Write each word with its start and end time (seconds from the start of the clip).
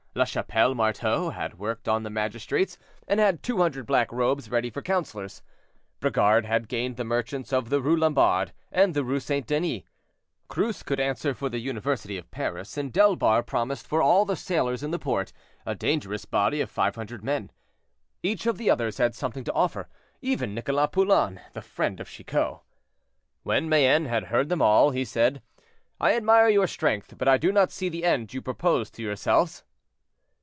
Lachapelle 0.13 0.75
Marteau 0.75 1.29
had 1.29 1.57
worked 1.57 1.87
on 1.87 2.03
the 2.03 2.09
magistrates 2.09 2.77
and 3.07 3.17
had 3.17 3.41
200 3.41 3.85
black 3.85 4.11
robes 4.11 4.51
ready 4.51 4.69
for 4.69 4.81
councilors. 4.81 5.41
Brigard 6.01 6.43
had 6.45 6.67
gained 6.67 6.97
the 6.97 7.05
merchants 7.05 7.53
of 7.53 7.69
the 7.69 7.79
Rue 7.81 7.95
Lombards 7.95 8.51
and 8.73 8.93
the 8.93 9.05
Rue 9.05 9.21
St. 9.21 9.47
Denis. 9.47 9.83
Cruce 10.49 10.83
could 10.83 10.99
answer 10.99 11.33
for 11.33 11.47
the 11.47 11.59
University 11.59 12.17
of 12.17 12.29
Paris, 12.29 12.75
and 12.77 12.91
Delbar 12.91 13.41
promised 13.43 13.87
for 13.87 14.01
all 14.01 14.25
the 14.25 14.35
sailors 14.35 14.83
in 14.83 14.91
the 14.91 14.99
port, 14.99 15.31
a 15.65 15.75
dangerous 15.75 16.25
body 16.25 16.59
of 16.59 16.69
500 16.69 17.23
men. 17.23 17.49
Each 18.21 18.45
of 18.45 18.57
the 18.57 18.69
others 18.69 18.97
had 18.97 19.15
something 19.15 19.45
to 19.45 19.53
offer, 19.53 19.87
even 20.21 20.53
Nicholas 20.53 20.89
Poulain, 20.91 21.39
the 21.53 21.61
friend 21.61 22.01
of 22.01 22.09
Chicot. 22.09 22.59
When 23.43 23.69
Mayenne 23.69 24.07
had 24.07 24.25
heard 24.25 24.49
them 24.49 24.61
all, 24.61 24.89
he 24.91 25.05
said, 25.05 25.41
"I 26.01 26.17
admire 26.17 26.49
your 26.49 26.67
strength, 26.67 27.17
but 27.17 27.29
I 27.29 27.37
do 27.37 27.53
not 27.53 27.71
see 27.71 27.87
the 27.87 28.03
end 28.03 28.33
you 28.33 28.41
propose 28.41 28.89
to 28.89 29.01
yourselves." 29.01 29.63